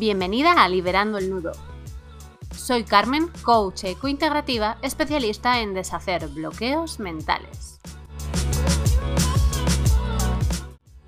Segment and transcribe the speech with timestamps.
[0.00, 1.52] Bienvenida a Liberando el Nudo.
[2.56, 7.80] Soy Carmen, coach ecointegrativa, especialista en deshacer bloqueos mentales.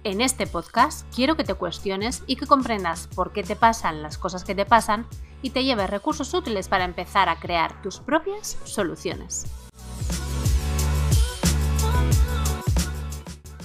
[0.04, 4.18] En este podcast quiero que te cuestiones y que comprendas por qué te pasan las
[4.18, 5.06] cosas que te pasan
[5.40, 9.46] y te lleves recursos útiles para empezar a crear tus propias soluciones.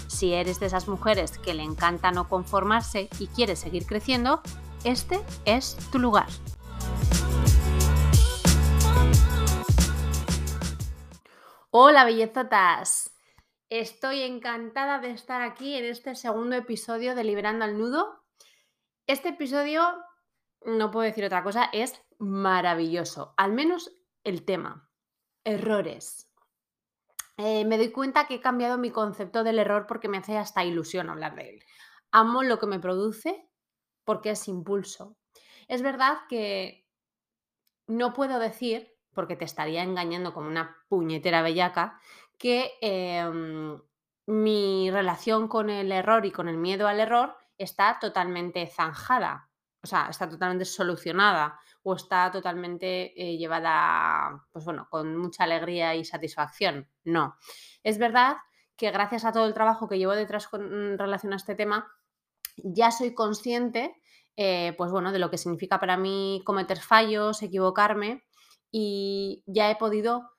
[0.08, 4.42] Si eres de esas mujeres que le encanta no conformarse y quieres seguir creciendo,
[4.84, 6.28] este es tu lugar.
[11.70, 13.16] Hola bellezotas,
[13.70, 18.24] estoy encantada de estar aquí en este segundo episodio de Liberando al Nudo.
[19.06, 19.84] Este episodio,
[20.66, 23.92] no puedo decir otra cosa, es maravilloso, al menos
[24.24, 24.90] el tema,
[25.44, 26.32] errores.
[27.38, 30.66] Eh, me doy cuenta que he cambiado mi concepto del error porque me hace hasta
[30.66, 31.64] ilusión hablar de él.
[32.12, 33.47] Amo lo que me produce
[34.08, 35.18] porque es impulso.
[35.68, 36.88] Es verdad que
[37.88, 42.00] no puedo decir, porque te estaría engañando como una puñetera bellaca,
[42.38, 43.78] que em,
[44.26, 49.50] mi relación con el error y con el miedo al error está totalmente zanjada,
[49.84, 55.96] o sea, está totalmente solucionada o está totalmente eh, llevada, pues bueno, con mucha alegría
[55.96, 56.88] y satisfacción.
[57.04, 57.36] No.
[57.84, 58.38] Es verdad
[58.78, 61.92] que gracias a todo el trabajo que llevo detrás con mm, relación a este tema,
[62.58, 63.96] ya soy consciente,
[64.36, 68.24] eh, pues bueno, de lo que significa para mí cometer fallos, equivocarme
[68.72, 70.30] y ya he podido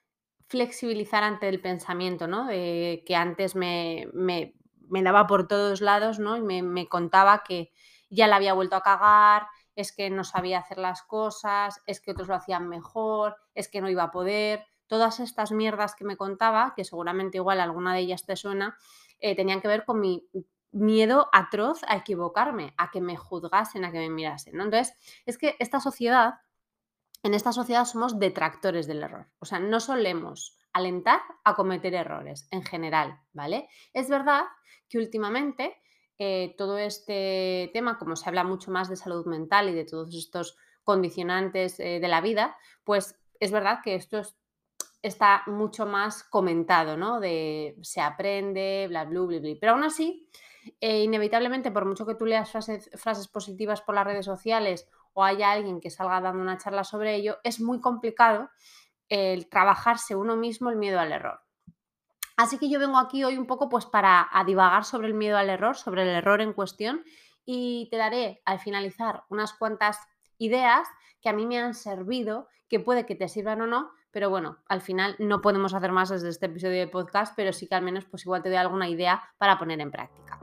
[0.49, 2.49] flexibilizar ante el pensamiento, ¿no?
[2.49, 4.55] Que antes me, me,
[5.03, 6.37] daba por todos lados, ¿no?
[6.37, 7.73] Y me, me contaba que
[8.09, 9.47] ya la había vuelto a cagar,
[9.79, 13.81] es que no sabía hacer las cosas, es que otros lo hacían mejor, es que
[13.81, 14.65] no iba a poder.
[14.89, 18.77] Todas estas mierdas que me contaba, que seguramente igual alguna de ellas te suena,
[19.21, 20.29] eh, tenían que ver con mi
[20.73, 24.61] miedo atroz a equivocarme, a que me juzgasen, a que me mirasen.
[24.61, 24.95] Entonces,
[25.27, 26.35] es que esta sociedad,
[27.23, 29.29] en esta sociedad somos detractores del error.
[29.39, 33.69] O sea, no solemos alentar a cometer errores en general, ¿vale?
[33.93, 34.45] Es verdad
[34.89, 35.77] que últimamente
[36.19, 40.15] eh, todo este tema, como se habla mucho más de salud mental y de todos
[40.15, 44.23] estos condicionantes eh, de la vida, pues es verdad que esto
[45.03, 47.21] está mucho más comentado, ¿no?
[47.21, 49.55] De se aprende, bla, bla, bla, bla.
[49.61, 50.29] Pero aún así,
[50.81, 55.25] eh, inevitablemente, por mucho que tú leas frases, frases positivas por las redes sociales o
[55.25, 58.51] haya alguien que salga dando una charla sobre ello, es muy complicado
[59.09, 61.41] el trabajarse uno mismo el miedo al error.
[62.37, 65.51] Así que yo vengo aquí hoy un poco pues para divagar sobre el miedo al
[65.51, 67.03] error, sobre el error en cuestión
[67.45, 69.99] y te daré al finalizar unas cuantas
[70.39, 70.87] ideas
[71.21, 74.59] que a mí me han servido, que puede que te sirvan o no, pero bueno,
[74.69, 77.83] al final no podemos hacer más desde este episodio de podcast, pero sí que al
[77.83, 80.39] menos pues igual te doy alguna idea para poner en práctica.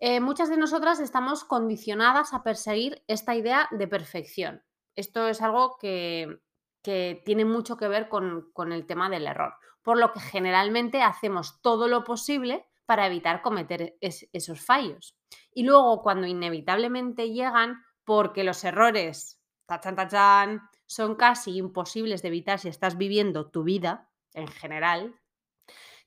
[0.00, 4.62] Eh, muchas de nosotras estamos condicionadas a perseguir esta idea de perfección.
[4.94, 6.40] Esto es algo que,
[6.82, 11.86] tiene mucho que ver con, el tema del error, por lo que generalmente hacemos todo
[11.86, 15.14] lo posible para evitar cometer esos fallos.
[15.52, 22.58] Y luego cuando inevitablemente llegan, porque los errores, tachan, tachan, son casi imposibles de evitar
[22.58, 25.14] si estás viviendo tu vida en general,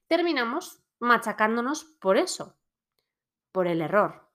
[0.08, 2.58] terminamos machacándonos por eso,
[3.52, 4.32] por el error.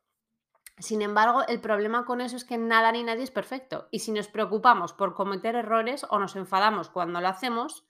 [0.78, 3.88] Sin embargo, el problema con eso es que nada ni nadie es perfecto.
[3.90, 7.86] Y si nos preocupamos por cometer errores o nos enfadamos cuando lo hacemos,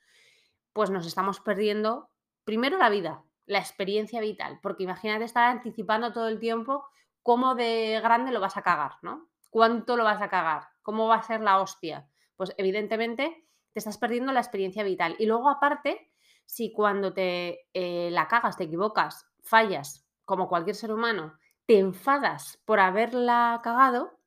[0.73, 2.11] pues nos estamos perdiendo
[2.45, 4.61] primero la vida, la experiencia vital.
[4.63, 6.87] Porque imagínate estar anticipando todo el tiempo
[7.25, 9.29] cómo de grande lo vas a cagar, ¿no?
[9.51, 10.69] ¿Cuánto lo vas a cagar?
[10.83, 12.09] ¿Cómo va a ser la hostia?
[12.37, 15.17] Pues evidentemente te estás perdiendo la experiencia vital.
[15.19, 16.13] Y luego aparte,
[16.45, 22.61] si cuando te eh, la cagas, te equivocas, fallas, como cualquier ser humano, te enfadas
[22.67, 24.19] por haberla cagado,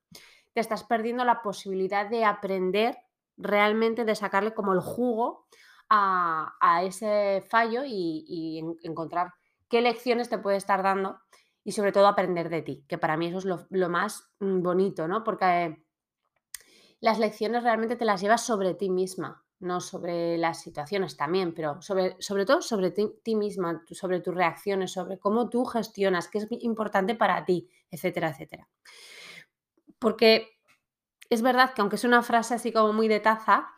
[0.53, 2.97] te estás perdiendo la posibilidad de aprender
[3.37, 5.45] realmente, de sacarle como el jugo
[5.89, 9.33] a, ese fallo y, encontrar
[9.69, 11.19] qué lecciones te puede estar dando
[11.63, 15.07] y sobre todo aprender de ti, que para mí eso es lo, más mm, bonito,
[15.07, 15.23] ¿no?
[15.23, 15.83] Porque
[16.99, 21.81] las lecciones realmente te las llevas sobre ti misma no sobre las situaciones también, pero
[21.81, 26.47] sobre, sobre todo sobre ti, misma, sobre tus reacciones, sobre cómo tú gestionas, qué es
[26.61, 28.67] importante para ti, etcétera, etcétera.
[29.99, 30.47] Porque
[31.29, 33.69] es verdad que aunque es una frase así como muy de taza,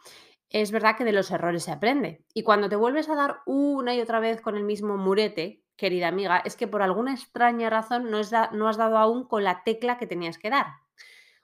[0.50, 2.26] es verdad que de los errores se aprende.
[2.34, 6.10] Y cuando te vuelves a dar una y otra vez con el mismo murete, querida
[6.10, 9.98] amiga, es que por alguna extraña razón no, no has dado aún con la tecla
[9.98, 10.68] que tenías que dar.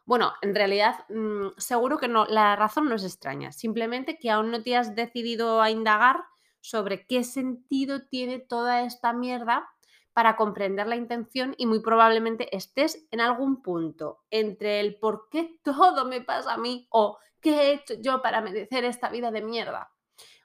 [0.07, 4.51] Bueno, en realidad mm, seguro que no, la razón no es extraña, simplemente que aún
[4.51, 6.24] no te has decidido a indagar
[6.62, 9.69] sobre qué sentido tiene toda esta mierda
[10.13, 15.59] para comprender la intención y muy probablemente estés en algún punto entre el por qué
[15.62, 19.42] todo me pasa a mí o qué he hecho yo para merecer esta vida de
[19.42, 19.92] mierda.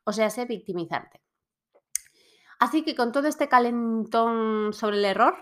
[0.02, 1.22] O sea, sé victimizarte.
[2.58, 5.36] Así que con todo este calentón sobre el error,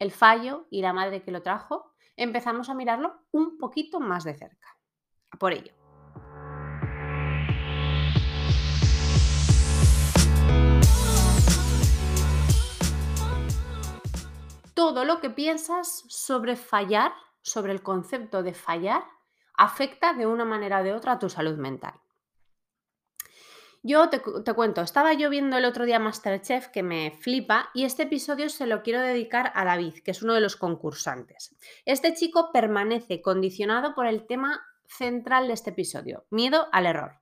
[0.00, 4.34] el fallo y la madre que lo trajo, empezamos a mirarlo un poquito más de
[4.34, 4.76] cerca.
[5.38, 5.74] Por ello.
[14.74, 19.02] todo lo que piensas sobre fallar, sobre el concepto de fallar,
[19.56, 21.94] afecta de una manera o de otra a tu salud mental.
[23.86, 24.22] Yo te,
[24.54, 28.66] cuento, estaba yo viendo el otro día Masterchef que me flipa y este episodio se
[28.66, 31.54] lo quiero dedicar a David, que es uno de los concursantes.
[31.84, 37.20] Este chico permanece condicionado por el tema central de este episodio, miedo al error.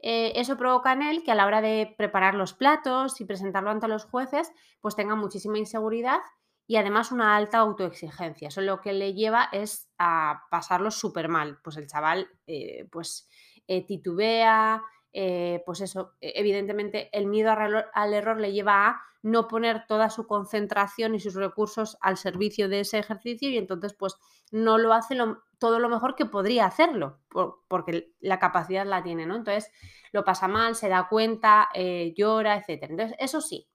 [0.00, 3.70] Eh, eso provoca en él que a la hora de preparar los platos y presentarlo
[3.70, 4.50] ante los jueces,
[4.80, 6.18] pues tenga muchísima inseguridad
[6.66, 8.48] y además una alta autoexigencia.
[8.48, 11.60] Eso lo que le lleva es a pasarlo súper mal.
[11.62, 13.28] Pues el chaval eh, pues
[13.68, 14.82] eh, titubea,
[15.16, 20.10] eh, pues eso, e, evidentemente el miedo al error le lleva a no poner toda
[20.10, 24.16] su concentración y sus recursos al servicio de ese ejercicio y entonces pues
[24.50, 25.16] no lo hace
[25.58, 27.20] todo lo mejor que podría hacerlo,
[27.68, 29.36] porque la capacidad la tiene, ¿no?
[29.36, 29.70] Entonces
[30.12, 31.70] lo pasa mal, se da cuenta,
[32.14, 32.82] llora, etc.
[32.90, 33.66] Entonces, eso sí,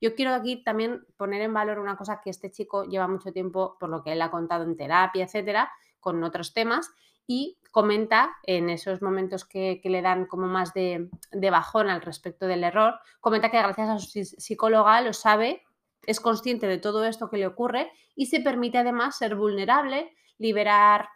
[0.00, 3.76] yo quiero aquí también poner en valor una cosa que este chico lleva mucho tiempo,
[3.78, 5.70] por lo que él ha contado en terapia, etcétera,
[6.00, 6.90] con otros temas,
[7.28, 11.08] y comenta en esos momentos que, le dan como más de,
[11.50, 15.62] bajón al respecto del error, comenta que gracias a su psicóloga lo sabe,
[16.06, 21.10] es consciente de todo esto que le ocurre y se permite además ser vulnerable, liberar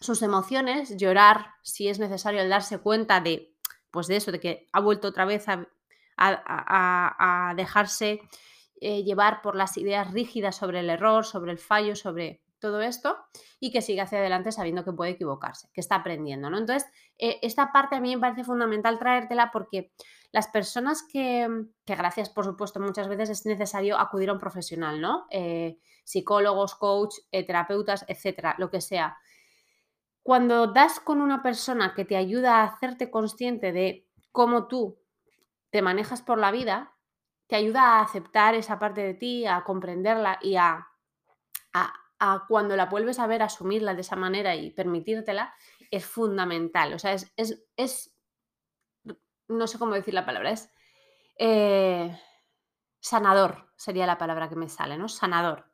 [0.00, 3.54] sus emociones, llorar si es necesario al darse cuenta de,
[3.90, 5.68] pues de eso, de que ha vuelto otra vez a,
[7.56, 8.20] dejarse
[8.80, 13.18] eh, llevar por las ideas rígidas sobre el error, sobre el fallo, sobre todo esto
[13.60, 16.56] y que sigue hacia adelante sabiendo que puede equivocarse, que está aprendiendo, ¿no?
[16.56, 16.88] Entonces,
[17.18, 19.92] eh, esta parte a mí me parece fundamental traértela porque
[20.32, 21.46] las personas que,
[21.84, 25.26] que, gracias, por supuesto, muchas veces es necesario acudir a un profesional, ¿no?
[25.30, 29.18] Eh, psicólogos, coach, terapeutas, etcétera, lo que sea.
[30.22, 34.98] Cuando das con una persona que te ayuda a hacerte consciente de cómo tú
[35.70, 36.94] te manejas por la vida,
[37.52, 40.88] te ayuda a aceptar esa parte de ti, a comprenderla y a,
[42.48, 45.54] cuando la vuelves a ver, asumirla de esa manera y permitírtela,
[45.90, 46.94] es fundamental.
[46.94, 47.32] O sea, es,
[47.76, 48.14] es,
[49.48, 50.70] no sé cómo decir la palabra, es
[51.38, 52.18] eh,
[53.00, 55.08] sanador, sería la palabra que me sale, ¿no?
[55.08, 55.66] Sanador.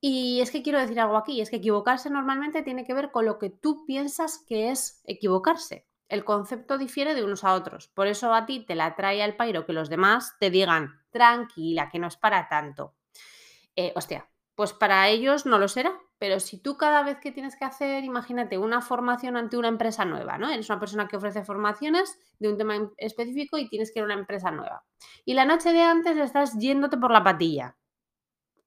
[0.00, 3.24] Y es que quiero decir algo aquí, es que equivocarse normalmente tiene que ver con
[3.24, 7.88] lo que tú piensas que es equivocarse el concepto difiere de unos a otros.
[7.88, 11.88] Por eso a ti te la trae al pairo que los demás te digan, tranquila,
[11.88, 12.94] que no es para tanto.
[13.74, 14.28] Eh, hostia,
[14.62, 18.04] pues para ellos no lo será, pero si tú cada vez que tienes que hacer,
[18.04, 20.48] imagínate, una formación ante una empresa nueva, ¿no?
[20.48, 24.04] Eres una persona que ofrece formaciones de un tema específico y tienes que ir a
[24.04, 24.84] una empresa nueva.
[25.24, 27.76] Y la noche de antes estás yéndote por la patilla.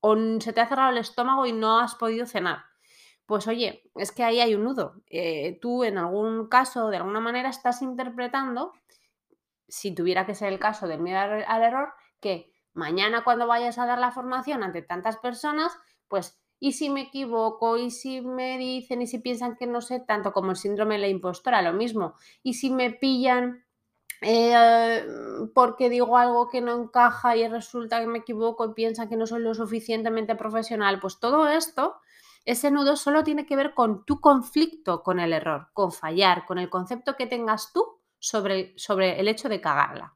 [0.01, 2.65] O se te ha cerrado el estómago y no has podido cenar
[3.25, 5.01] pues oye, es que ahí hay un nudo.
[5.09, 8.73] Eh, tú en algún caso, de alguna manera, estás interpretando,
[9.69, 13.85] si tuviera que ser el caso del miedo al error, que mañana cuando vayas a
[13.85, 15.71] dar la formación ante tantas personas,
[16.07, 17.77] pues, ¿y si me equivoco?
[17.77, 19.01] ¿Y si me dicen?
[19.01, 21.61] ¿Y si piensan que no sé tanto como el síndrome de la impostora?
[21.61, 22.15] Lo mismo.
[22.43, 23.65] ¿Y si me pillan
[24.21, 25.03] eh,
[25.53, 29.25] porque digo algo que no encaja y resulta que me equivoco y piensan que no
[29.25, 30.99] soy lo suficientemente profesional?
[30.99, 31.97] Pues todo esto
[32.45, 36.59] ese nudo solo tiene que ver con tu conflicto con el error, con fallar, con
[36.59, 40.15] el concepto que tengas tú sobre, sobre el hecho de cagarla.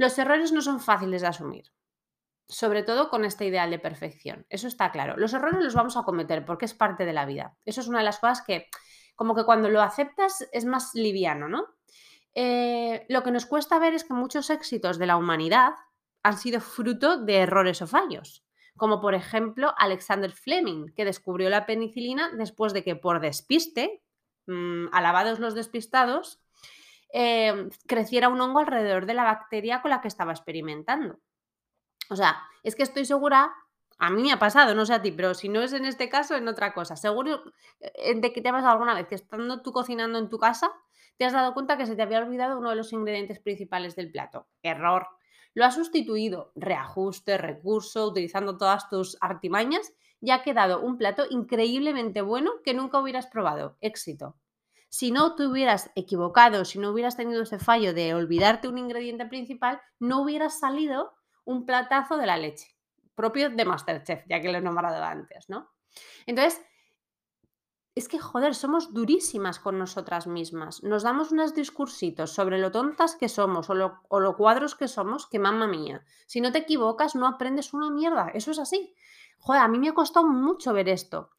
[0.00, 1.74] Los errores no son fáciles de asumir,
[2.48, 4.46] sobre todo con este ideal de perfección.
[4.48, 5.18] Eso está claro.
[5.18, 7.58] Los errores los vamos a cometer porque es parte de la vida.
[7.66, 8.70] Eso es una de las cosas que,
[9.14, 11.66] como que cuando lo aceptas, es más liviano, ¿no?
[12.32, 15.74] Eh, lo que nos cuesta ver es que muchos éxitos de la humanidad
[16.22, 18.46] han sido fruto de errores o fallos
[18.78, 24.02] como por ejemplo Alexander Fleming, que descubrió la penicilina después de que por despiste,
[24.46, 26.39] mmm, alabados los despistados,
[27.12, 31.18] em, creciera un hongo alrededor de la bacteria con la que estaba experimentando.
[32.08, 33.52] O sea, es que estoy segura,
[33.98, 36.08] a mí me ha pasado, no sé a ti, pero si no es en este
[36.08, 36.96] caso, en otra cosa.
[36.96, 37.42] Seguro
[37.80, 40.72] eh, de que te ha pasado alguna vez que estando tú cocinando en tu casa,
[41.16, 44.10] te has dado cuenta que se te había olvidado uno de los ingredientes principales del
[44.10, 44.48] plato.
[44.62, 45.06] Error.
[45.52, 52.22] Lo has sustituido, reajuste, recurso, utilizando todas tus artimañas y ha quedado un plato increíblemente
[52.22, 53.76] bueno que nunca hubieras probado.
[53.80, 54.36] Éxito.
[54.90, 59.24] Si no te hubieras equivocado, si no hubieras tenido ese fallo de olvidarte un ingrediente
[59.24, 62.76] principal, no hubieras salido un platazo de la leche,
[63.14, 65.70] propio de Masterchef, ya que lo he nombrado antes, ¿no?
[66.26, 66.60] Entonces,
[67.94, 70.82] es que, joder, somos durísimas con nosotras mismas.
[70.82, 75.38] Nos damos unos discursitos sobre lo tontas que somos o lo, cuadros que somos, que
[75.38, 76.04] mamma mía.
[76.26, 78.30] Si no te equivocas, no aprendes una mierda.
[78.34, 78.94] Eso es así.
[79.38, 81.30] Joder, a mí me ha costado mucho ver esto.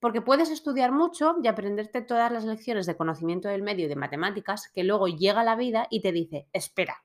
[0.00, 3.96] Porque puedes estudiar mucho y aprenderte todas las lecciones de conocimiento del medio y de
[3.96, 7.04] matemáticas, que luego llega la vida y te dice, espera,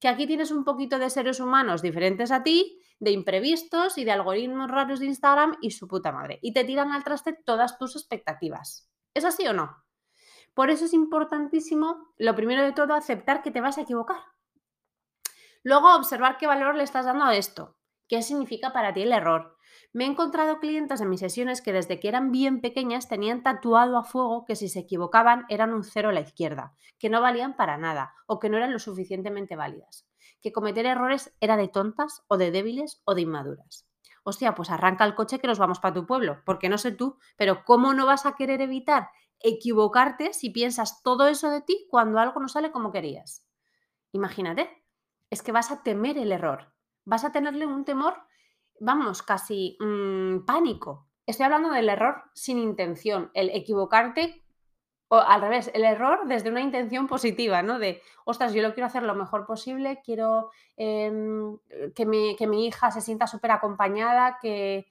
[0.00, 4.12] que aquí tienes un poquito de seres humanos diferentes a ti de imprevistos y de
[4.12, 6.38] algoritmos raros de Instagram y su puta madre.
[6.40, 8.88] Y te tiran al traste todas tus expectativas.
[9.12, 9.84] ¿Es así o no?
[10.54, 14.20] Por eso es importantísimo, lo primero de todo, aceptar que te vas a equivocar.
[15.62, 17.76] Luego, observar qué valor le estás dando a esto.
[18.08, 19.56] ¿Qué significa para ti el error?
[19.92, 23.98] Me he encontrado clientes en mis sesiones que desde que eran bien pequeñas tenían tatuado
[23.98, 27.56] a fuego que si se equivocaban eran un cero a la izquierda, que no valían
[27.56, 30.06] para nada o que no eran lo suficientemente válidas
[30.42, 33.86] que cometer errores era de tontas o de débiles o de inmaduras.
[34.24, 37.18] Hostia, pues arranca el coche que nos vamos para tu pueblo, porque no sé tú,
[37.36, 39.08] pero ¿cómo no vas a querer evitar
[39.40, 43.46] equivocarte si piensas todo eso de ti cuando algo no sale como querías?
[44.12, 44.84] Imagínate,
[45.30, 46.72] es que vas a temer el error,
[47.04, 48.14] vas a tenerle un temor,
[48.82, 51.06] vamos, casi mm, pánico.
[51.26, 54.42] Estoy hablando del error sin intención, el equivocarte
[55.08, 57.78] o al revés, el error desde una intención positiva, ¿no?
[57.78, 61.58] De, ostras, yo lo quiero hacer lo mejor posible, quiero em,
[61.94, 64.86] que, mi, hija se sienta súper acompañada, que,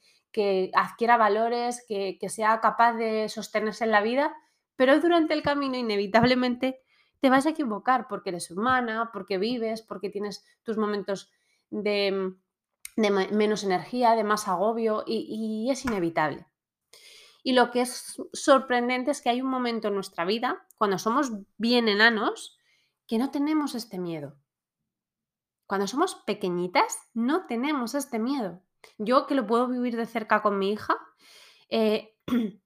[0.74, 4.34] adquiera valores, que, sea capaz de sostenerse en la vida,
[4.76, 6.80] pero durante el camino inevitablemente
[7.20, 11.32] te vas a equivocar porque eres humana, porque vives, porque tienes tus momentos
[11.72, 12.36] de,
[12.96, 16.46] menos energía, de más agobio y es inevitable.
[17.44, 21.32] Y lo que es sorprendente es que hay un momento en nuestra vida, cuando somos
[21.58, 22.58] bien enanos,
[23.08, 24.36] que no tenemos este miedo.
[25.66, 28.62] Cuando somos pequeñitas, no tenemos este miedo.
[28.98, 30.98] Yo que lo puedo vivir de cerca con mi hija,
[31.70, 32.16] eh,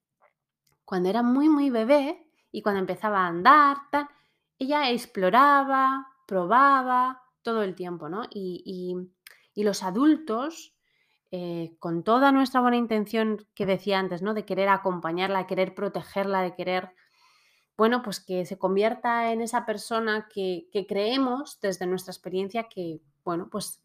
[0.86, 3.78] cuando era muy, muy bebé y cuando empezaba a andar,
[4.60, 8.24] ella exploraba, probaba todo el tiempo, ¿no?
[8.32, 8.96] y
[9.64, 10.76] los adultos
[11.32, 14.34] eh, con toda nuestra buena intención que decía antes, ¿no?
[14.34, 16.92] De querer acompañarla, de querer protegerla, de querer,
[17.76, 23.50] bueno, pues que se convierta en esa persona que, creemos desde nuestra experiencia que, bueno,
[23.50, 23.84] pues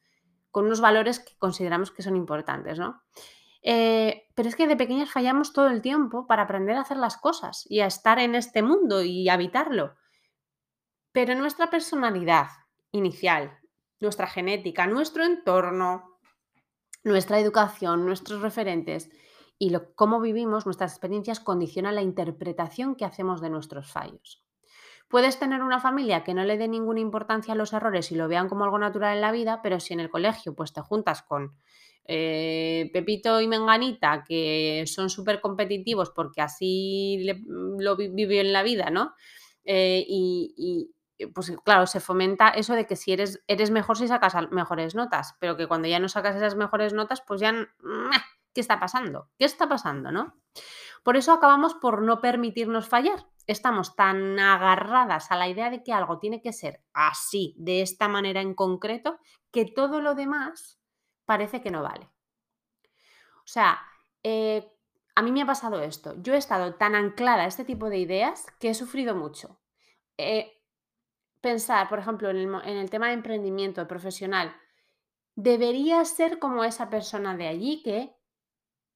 [0.50, 3.02] con unos valores que consideramos que son importantes, ¿no?
[3.62, 7.16] Eh, pero es que de pequeñas fallamos todo el tiempo para aprender a hacer las
[7.16, 9.96] cosas y a estar en este mundo y habitarlo.
[11.12, 12.48] Pero nuestra personalidad
[12.92, 13.59] inicial,
[14.00, 16.18] nuestra genética, nuestro entorno,
[17.04, 19.10] nuestra educación, nuestros referentes
[19.58, 24.44] y lo, cómo vivimos nuestras experiencias condiciona la interpretación que hacemos de nuestros fallos.
[25.08, 28.28] Puedes tener una familia que no le dé ninguna importancia a los errores y lo
[28.28, 31.22] vean como algo natural en la vida, pero si en el colegio pues te juntas
[31.22, 31.56] con
[32.04, 38.90] eh, Pepito y Menganita, que son súper competitivos porque así lo viven en la vida,
[38.90, 39.14] ¿no?
[39.64, 40.90] Eh, y,
[41.28, 45.36] pues claro, se fomenta eso de que si eres, eres mejor si sacas mejores notas,
[45.38, 47.54] pero que cuando ya no sacas esas mejores notas, pues ya,
[48.54, 49.28] ¿qué está pasando?
[49.38, 50.36] ¿Qué está pasando, no?
[51.02, 53.26] Por eso acabamos por no permitirnos fallar.
[53.46, 58.06] Estamos tan agarradas a la idea de que algo tiene que ser así, de esta
[58.08, 59.18] manera en concreto,
[59.50, 60.80] que todo lo demás
[61.24, 62.10] parece que no vale.
[63.38, 63.80] O sea,
[64.22, 64.70] eh,
[65.14, 66.14] a mí me ha pasado esto.
[66.22, 69.60] Yo he estado tan anclada a este tipo de ideas que he sufrido mucho.
[70.16, 70.59] Eh,
[71.40, 74.54] pensar, por ejemplo, en el, tema de emprendimiento profesional,
[75.34, 78.14] debería ser como esa persona de allí que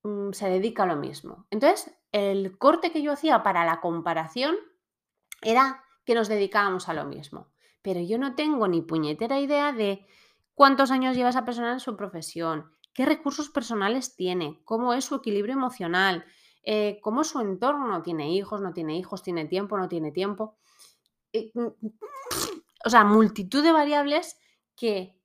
[0.02, 1.46] mm, se dedica a lo mismo.
[1.50, 4.56] Entonces, el corte que yo hacía para la comparación
[5.42, 7.48] era que nos dedicábamos a lo mismo.
[7.82, 10.06] Pero yo no tengo ni puñetera idea de
[10.54, 15.16] cuántos años lleva esa persona en su profesión, qué recursos personales tiene, cómo es su
[15.16, 16.24] equilibrio emocional,
[16.62, 20.56] eh, cómo es su entorno, tiene hijos, no tiene hijos, tiene tiempo, no tiene tiempo.
[21.34, 21.66] Eh, mm,
[22.86, 24.38] o sea, multitud de variables
[24.76, 25.20] que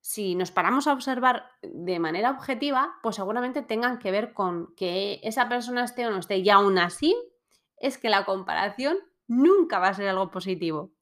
[0.00, 5.20] si nos paramos a observar de manera objetiva, pues seguramente tengan que ver con que
[5.22, 6.38] esa persona esté o no esté.
[6.38, 7.14] Y aún así,
[7.76, 10.92] es que la comparación nunca va a ser algo positivo.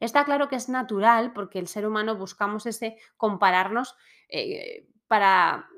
[0.00, 3.94] Está claro que es natural porque el ser humano buscamos ese compararnos
[4.28, 5.68] eh, para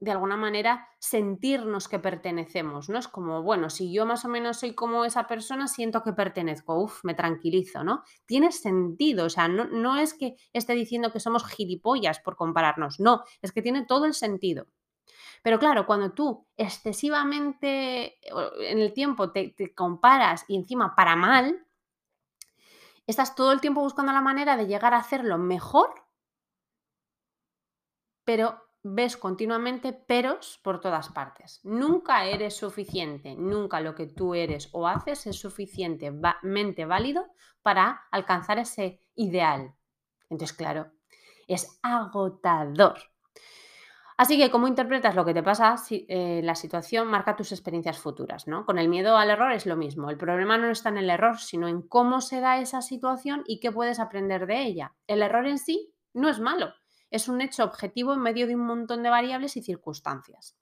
[0.00, 2.98] de alguna manera sentirnos que pertenecemos, ¿no?
[2.98, 6.74] Es como, bueno, si yo más o menos soy como esa persona, siento que pertenezco,
[6.80, 8.02] uff, me tranquilizo, ¿no?
[8.26, 12.98] Tiene sentido, o sea, no, no es que esté diciendo que somos gilipollas por compararnos,
[12.98, 14.66] no, es que tiene todo el sentido.
[15.42, 18.18] Pero claro, cuando tú excesivamente
[18.68, 21.66] en el tiempo te, comparas y encima para mal,
[23.06, 25.94] estás todo el tiempo buscando la manera de llegar a hacerlo mejor,
[28.24, 31.60] pero ves continuamente peros por todas partes.
[31.64, 37.26] Nunca eres suficiente, nunca lo que tú eres o haces es suficientemente válido
[37.62, 39.74] para alcanzar ese ideal.
[40.30, 40.92] Entonces, claro,
[41.46, 42.98] es agotador.
[44.16, 48.46] Así que cómo interpretas lo que te pasa, eh, la situación marca tus experiencias futuras,
[48.46, 48.66] ¿no?
[48.66, 50.10] Con el miedo al error es lo mismo.
[50.10, 53.60] El problema no está en el error, sino en cómo se da esa situación y
[53.60, 54.94] qué puedes aprender de ella.
[55.06, 56.74] El error en sí no es malo,
[57.10, 60.56] es un hecho objetivo en medio de un montón de variables y circunstancias.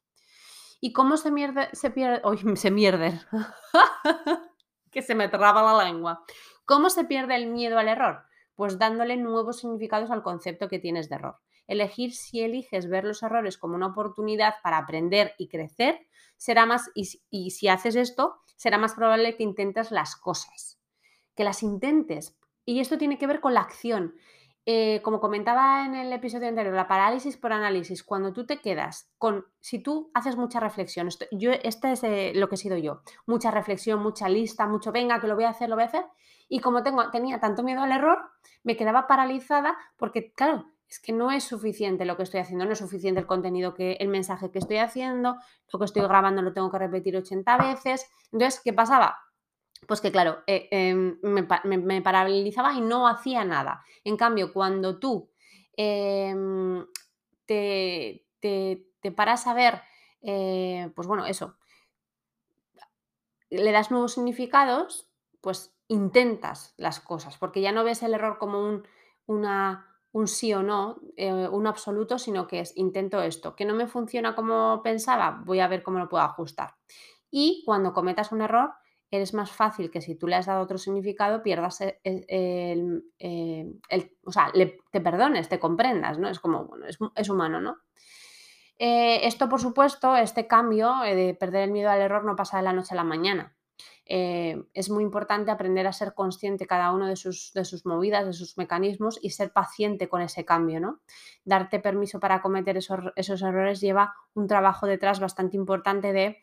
[0.81, 1.31] ¿Y cómo se
[1.73, 2.21] se pierde,
[2.57, 3.21] se mierde,
[4.91, 6.25] que se me traba la lengua.
[6.65, 8.25] ¿Cómo se pierde el miedo al error?
[8.55, 13.23] Pues dándole nuevos significados al concepto que tienes de error elegir si eliges ver los
[13.23, 16.01] errores como una oportunidad para aprender y crecer,
[16.37, 20.81] será más, y, si haces esto, será más probable que intentes las cosas,
[21.37, 22.37] que las intentes.
[22.65, 24.15] Y esto tiene que ver con la acción.
[24.71, 29.11] Eh, como comentaba en el episodio anterior, la parálisis por análisis, cuando tú te quedas
[29.17, 32.03] con, si tú haces mucha reflexión, esto, yo, este es
[32.37, 35.49] lo que he sido yo, mucha reflexión, mucha lista, mucho, venga, que lo voy a
[35.49, 36.05] hacer, lo voy a hacer,
[36.51, 38.19] y como tengo, tenía tanto miedo al error,
[38.63, 42.73] me quedaba paralizada porque, claro, es que no es suficiente lo que estoy haciendo, no
[42.73, 45.37] es suficiente el contenido que el mensaje que estoy haciendo,
[45.73, 48.07] lo que estoy grabando lo tengo que repetir 80 veces.
[48.33, 49.17] Entonces, ¿qué pasaba?
[49.87, 53.85] Pues que claro, eh, em, me, paralizaba y no hacía nada.
[54.05, 55.31] En cambio, cuando tú
[55.77, 56.85] em,
[57.47, 58.27] te,
[59.17, 59.81] paras a ver,
[60.23, 61.57] eh, pues bueno, eso,
[63.51, 65.09] le das nuevos significados,
[65.41, 68.87] pues intentas las cosas, porque ya no ves el error como un,
[69.27, 73.75] una un sí o no, eh, un absoluto, sino que es intento esto, que no
[73.75, 76.75] me funciona como pensaba, voy a ver cómo lo puedo ajustar.
[77.31, 78.73] Y cuando cometas un error,
[79.11, 82.73] eres más fácil que si tú le has dado otro significado, pierdas e, e,
[83.19, 86.29] el, o sea, te perdones, te comprendas, ¿no?
[86.29, 87.79] Es como, bueno, es, humano, ¿no?
[88.79, 92.59] Eh, esto, por supuesto, este cambio eh, de perder el miedo al error no pasa
[92.59, 93.57] de la noche a la mañana.
[94.11, 98.25] Eh, es muy importante aprender a ser consciente cada uno de sus, de sus movidas,
[98.25, 101.01] de sus mecanismos y ser paciente con ese cambio, ¿no?
[101.45, 106.39] Darte permiso para cometer esos, errores lleva un trabajo detrás bastante importante de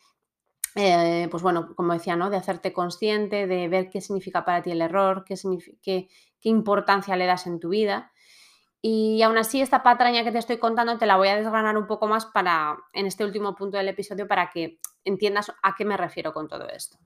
[0.76, 2.30] eh, pues bueno, como decía, ¿no?
[2.30, 5.36] De hacerte consciente, de ver qué significa para ti el error, qué,
[5.82, 6.10] qué,
[6.42, 8.12] importancia le das en tu vida.
[8.82, 11.88] Y aún así, esta patraña que te estoy contando te la voy a desgranar un
[11.88, 15.98] poco más para, en este último punto del episodio para que entiendas a qué me
[15.98, 16.98] refiero con todo esto.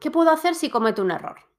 [0.00, 1.53] ¿Qué puedo hacer si cometo un error?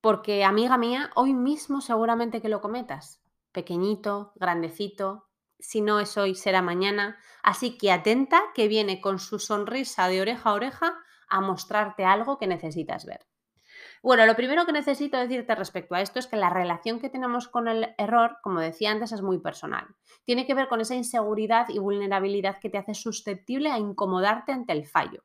[0.00, 3.22] Porque, amiga mía, hoy mismo seguramente que lo cometas.
[3.52, 7.18] Pequeñito, grandecito, si no es hoy, será mañana.
[7.42, 10.94] Así que atenta que viene con su sonrisa de oreja a oreja
[11.28, 13.26] a mostrarte algo que necesitas ver.
[14.02, 17.48] Bueno, lo primero que necesito decirte respecto a esto es que la relación que tenemos
[17.48, 19.86] con el error, como decía antes, es muy personal.
[20.24, 24.72] Tiene que ver con esa inseguridad y vulnerabilidad que te hace susceptible a incomodarte ante
[24.72, 25.24] el fallo.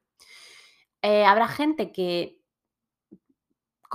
[1.01, 2.41] Eh, habrá gente que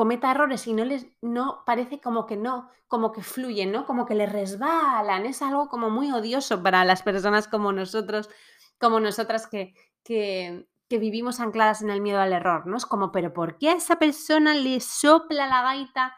[0.00, 3.84] cometa errores y no les no parece como que no, como que fluyen, ¿no?
[3.84, 8.30] Como que le resbalan, es algo como muy odioso para las personas como nosotros,
[8.78, 12.78] como nosotras que, que, vivimos ancladas en el miedo al error, ¿no?
[12.78, 16.16] Es como, pero ¿por qué a esa persona le sopla la gaita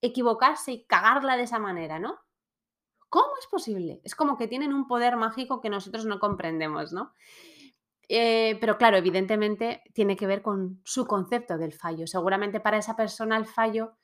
[0.00, 2.20] equivocarse y cagarla de esa manera, ¿no?
[3.08, 4.00] ¿Cómo es posible?
[4.04, 7.12] Es como que tienen un poder mágico que nosotros no comprendemos, ¿no?
[8.08, 12.06] Eh, pero claro, evidentemente tiene que ver con su concepto del fallo.
[12.06, 13.96] Seguramente para esa persona el fallo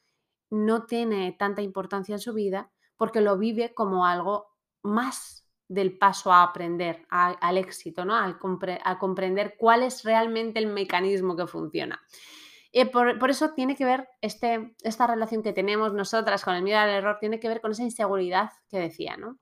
[0.50, 4.48] no tiene tanta importancia en su vida porque lo vive como algo
[4.82, 8.16] más del paso a aprender, al éxito, ¿no?
[8.16, 12.00] Al, comprender cuál es realmente el mecanismo que funciona.
[12.72, 16.62] Eh, por, por, eso tiene que ver este, esta relación que tenemos nosotras con el
[16.62, 19.38] miedo al error, tiene que ver con esa inseguridad que decía, ¿no?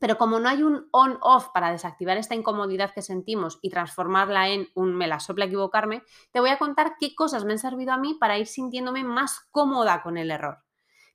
[0.00, 4.68] Pero como no hay un on-off para desactivar esta incomodidad que sentimos y transformarla en
[4.74, 7.98] un me la sopla equivocarme, te voy a contar qué cosas me han servido a
[7.98, 10.58] mí para ir sintiéndome más cómoda con el error.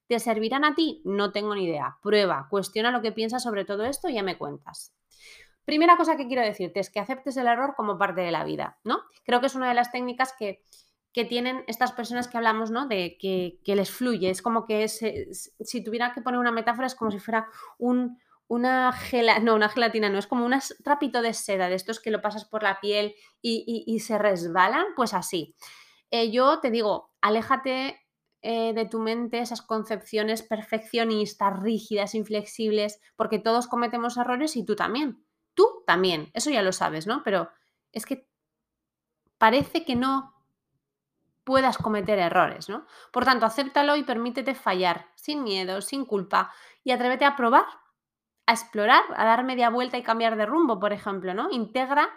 [0.08, 1.02] ¿Te servirán a ti?
[1.06, 1.98] No tengo ni idea.
[2.02, 4.94] Prueba, cuestiona lo que piensas sobre todo esto y ya me cuentas.
[5.66, 8.80] Primera cosa que quiero decirte es que aceptes el error como parte de la vida,
[8.84, 9.02] ¿no?
[9.24, 10.64] Creo que es una de las técnicas que,
[11.30, 12.88] tienen estas personas que hablamos, ¿no?
[12.88, 14.32] De que, les fluye.
[14.32, 18.92] Es como que si tuviera que poner una metáfora, es como si fuera un, una
[18.92, 20.54] gelatina, no, una gelatina no, es como un
[20.84, 25.14] trapito de seda, de estos que lo pasas por la piel y, se resbalan, pues
[25.14, 25.56] así.
[26.12, 28.00] Eh, yo te digo, aléjate
[28.42, 34.76] eh, de tu mente esas concepciones perfeccionistas, rígidas, inflexibles, porque todos cometemos errores y tú
[34.76, 35.26] también.
[35.54, 37.24] Tú también, eso ya lo sabes, ¿no?
[37.24, 37.50] Pero
[37.92, 38.28] es que
[39.38, 40.34] parece que no
[41.44, 42.86] puedas cometer errores, ¿no?
[43.12, 46.54] Por tanto, acéptalo y permítete fallar, sin miedo, sin culpa,
[46.84, 47.66] y atrévete a probar,
[48.46, 51.50] a explorar, a dar media vuelta y cambiar de rumbo, por ejemplo, ¿no?
[51.52, 52.10] Integra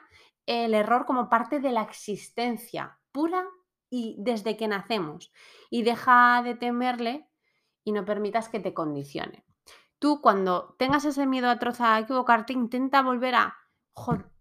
[0.46, 3.44] el error como parte de la existencia pura
[3.90, 5.32] y desde que nacemos.
[5.70, 7.28] Y deja de temerle
[7.84, 9.44] y no permitas que te condicione.
[9.98, 13.56] Tú cuando tengas ese miedo atroz a equivocarte, intenta volver a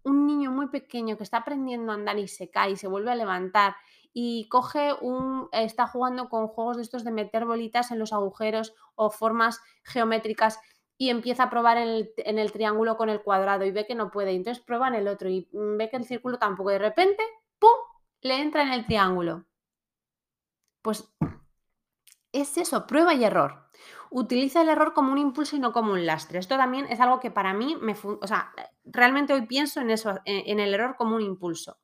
[0.02, 3.10] un niño muy pequeño que está aprendiendo a andar y se cae y se vuelve
[3.10, 3.74] a levantar
[4.12, 8.74] y coge un, está jugando con juegos de estos de meter bolitas en los agujeros
[8.94, 10.58] o formas geométricas
[10.98, 14.32] y empieza a probar en el, triángulo con el cuadrado y ve que no puede,
[14.32, 17.22] entonces prueba en el otro y ve que el círculo tampoco, de repente,
[17.58, 17.70] ¡pum!,
[18.22, 19.44] le entra en el triángulo.
[20.82, 21.12] Pues
[22.32, 23.66] es eso, prueba y error.
[24.10, 26.38] Utiliza el error como un impulso y no como un lastre.
[26.38, 27.94] Esto también es algo que para mí me...
[28.02, 28.52] O sea,
[28.84, 31.78] realmente hoy pienso en eso, en el error como un impulso.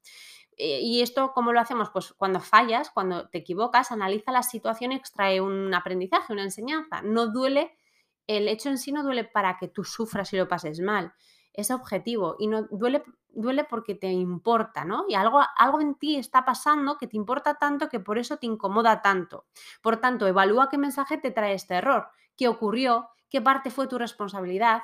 [0.56, 1.90] Eh, ¿Y esto cómo lo hacemos?
[1.90, 7.02] Pues cuando fallas, cuando te equivocas, analiza la situación y extrae un aprendizaje, una enseñanza.
[7.02, 7.76] No duele,
[8.26, 11.12] el hecho en sí no duele para que tú sufras y lo pases mal.
[11.52, 15.04] Es objetivo y no duele, duele porque te importa, ¿no?
[15.08, 18.46] Y algo, algo en ti está pasando que te importa tanto que por eso te
[18.46, 19.46] incomoda tanto.
[19.82, 23.98] Por tanto, evalúa qué mensaje te trae este error, qué ocurrió, qué parte fue tu
[23.98, 24.82] responsabilidad,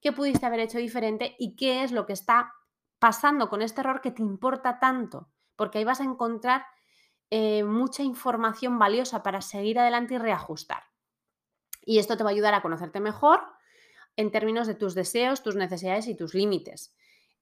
[0.00, 2.52] qué pudiste haber hecho diferente y qué es lo que está
[2.98, 6.66] pasando con este error que te importa tanto, porque ahí vas a encontrar
[7.30, 10.84] eh, mucha información valiosa para seguir adelante y reajustar.
[11.86, 13.40] Y esto te va a ayudar a conocerte mejor
[14.16, 16.94] en términos de tus deseos, tus necesidades y tus límites.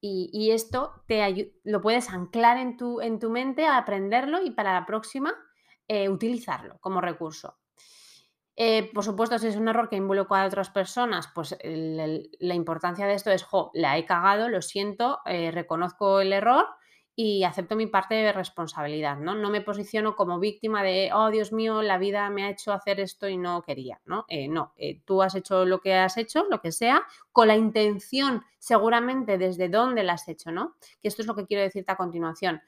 [0.07, 4.85] Y, esto te lo puedes anclar en tu, en tu mente, aprenderlo y para la
[4.85, 5.33] próxima
[5.89, 7.57] eh, utilizarlo como recurso.
[8.55, 13.07] Eh, por supuesto, si es un error que involucra a otras personas, pues la importancia
[13.07, 16.67] de esto es, jo, la he cagado, lo siento, eh, reconozco el error
[17.17, 19.35] y acepto mi parte de responsabilidad, ¿no?
[19.35, 23.01] No me posiciono como víctima de, oh, Dios mío, la vida me ha hecho hacer
[23.01, 24.25] esto y no quería, ¿no?
[24.29, 24.75] Eh, no,
[25.05, 29.69] tú has hecho lo que has hecho, lo que sea, con la intención, seguramente desde
[29.69, 30.77] dónde la has hecho, ¿no?
[31.01, 32.61] Que esto es lo que quiero decirte a continuación.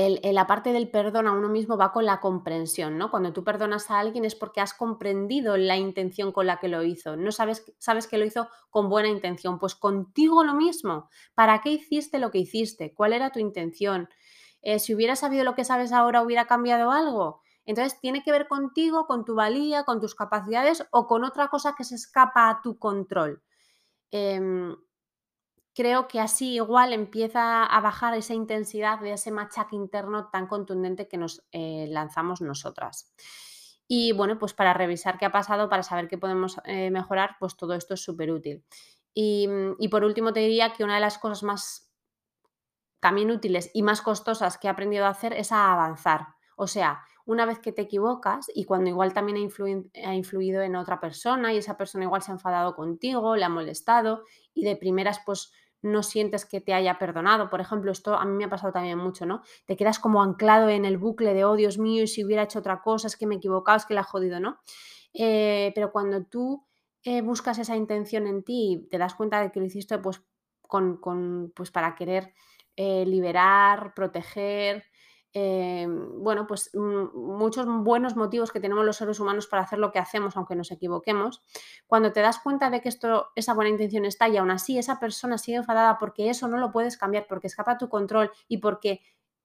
[0.00, 3.10] Em, la parte del perdón a uno mismo va con la comprensión, ¿no?
[3.10, 6.84] Cuando tú perdonas a alguien es porque has comprendido la intención con la que lo
[6.84, 11.60] hizo, no sabes, sabes que lo hizo con buena intención, pues contigo lo mismo, ¿para
[11.62, 12.94] qué hiciste lo que hiciste?
[12.94, 14.08] ¿Cuál era tu intención?
[14.62, 17.40] Eh, si hubieras sabido lo que sabes ahora, ¿hubiera cambiado algo?
[17.66, 21.74] Entonces, tiene que ver contigo, con tu valía, con tus capacidades o con otra cosa
[21.76, 23.42] que se escapa a tu control.
[24.10, 24.76] Em,
[25.78, 31.06] creo que así igual empieza a bajar esa intensidad de ese machaque interno tan contundente
[31.06, 33.14] que nos eh, lanzamos nosotras.
[33.86, 37.56] Y bueno, pues para revisar qué ha pasado, para saber qué podemos eh, mejorar, pues
[37.56, 38.64] todo esto es súper útil.
[39.14, 41.92] Y, mm, y, por último te diría que una de las cosas más
[42.98, 46.26] también útiles y más costosas que he aprendido a hacer es a avanzar.
[46.56, 49.36] O sea, una vez que te equivocas y cuando igual también
[50.02, 53.48] ha, influido en otra persona y esa persona igual se ha enfadado contigo, le ha
[53.48, 57.50] molestado y de primeras pues no sientes que te haya perdonado.
[57.50, 59.42] Por ejemplo, esto a mí me ha pasado también mucho, ¿no?
[59.66, 62.58] Te quedas como anclado en el bucle de, oh Dios mío, y si hubiera hecho
[62.58, 64.58] otra cosa, es que me he equivocado, es que la he jodido, ¿no?
[65.14, 66.64] Eh, pero cuando tú
[67.04, 70.22] eh, buscas esa intención en ti y te das cuenta de que lo hiciste pues,
[70.62, 72.34] con, pues para querer
[72.76, 74.84] eh, liberar, proteger,
[75.34, 79.92] Em, bueno, pues mm, muchos buenos motivos que tenemos los seres humanos para hacer lo
[79.92, 81.42] que hacemos, aunque nos equivoquemos,
[81.86, 84.98] cuando te das cuenta de que esto, esa buena intención está y aún así esa
[84.98, 89.02] persona sigue enfadada porque eso no lo puedes cambiar, porque escapa tu control y porque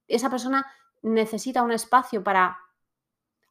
[0.08, 0.66] esa persona
[1.02, 2.58] necesita un espacio para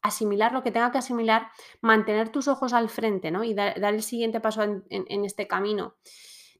[0.01, 1.49] asimilar lo que tenga que asimilar,
[1.81, 3.43] mantener tus ojos al frente ¿no?
[3.43, 5.95] y dar, el siguiente paso en este camino.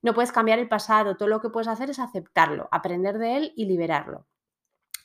[0.01, 3.53] No puedes cambiar el pasado, todo lo que puedes hacer es aceptarlo, aprender de él
[3.55, 4.27] y liberarlo.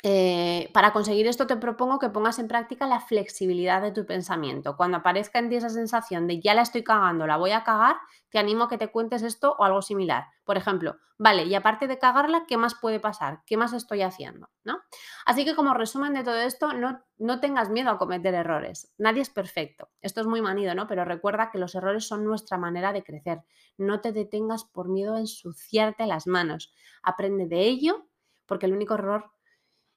[0.04, 4.76] Eh, para conseguir esto te propongo que pongas en práctica la flexibilidad de tu pensamiento.
[4.76, 7.96] Cuando aparezca en ti esa sensación de ya la estoy cagando, la voy a cagar,
[8.30, 10.26] te animo a que te cuentes esto o algo similar.
[10.44, 13.42] Por ejemplo, vale, y aparte de cagarla, ¿qué más puede pasar?
[13.44, 14.48] ¿Qué más estoy haciendo?
[14.62, 14.78] ¿No?
[15.26, 18.94] Así que como resumen de todo esto, no, no tengas miedo a cometer errores.
[18.98, 19.90] Nadie es perfecto.
[20.00, 20.87] Esto es muy manido, ¿no?
[20.87, 23.42] Pero recuerda que los errores son nuestra manera de crecer.
[23.76, 26.72] No te detengas por miedo a ensuciarte las manos.
[27.02, 28.06] Aprende de ello,
[28.46, 29.32] porque el único error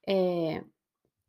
[0.05, 0.63] eh,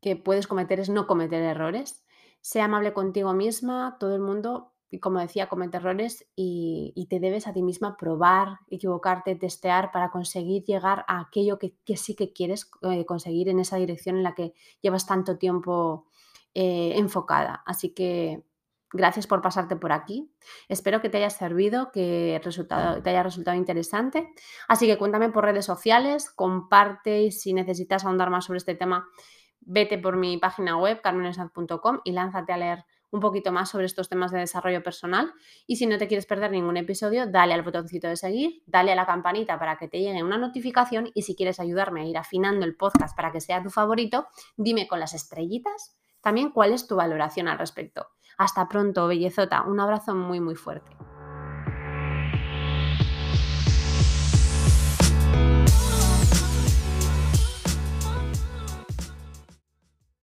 [0.01, 2.05] que puedes cometer es no cometer errores.
[2.41, 7.47] Sea amable contigo misma, todo el mundo, y como decía, comete errores y, te debes
[7.47, 12.71] a ti misma probar, equivocarte, testear para conseguir llegar a aquello que, sí que quieres
[12.83, 16.07] eh, conseguir en esa dirección en la que llevas tanto tiempo
[16.53, 17.63] eh, enfocada.
[17.65, 18.45] Así que
[18.93, 20.33] gracias por pasarte por aquí.
[20.69, 22.41] Espero que te haya servido, que
[23.03, 24.29] te haya resultado interesante.
[24.69, 29.09] Así que cuéntame por redes sociales, comparte si necesitas ahondar más sobre este tema,
[29.61, 34.09] vete por mi página web, carmenesaz.com y lánzate a leer un poquito más sobre estos
[34.09, 35.33] temas de desarrollo personal.
[35.67, 38.95] Y si no te quieres perder ningún episodio, dale al botoncito de seguir, dale a
[38.97, 42.65] la campanita para que te llegue una notificación y si quieres ayudarme a ir afinando
[42.65, 44.27] el podcast para que sea tu favorito,
[44.57, 48.09] dime con las estrellitas también cuál es tu valoración al respecto.
[48.39, 49.63] Hasta pronto, bellezota.
[49.63, 50.91] Un abrazo muy muy fuerte.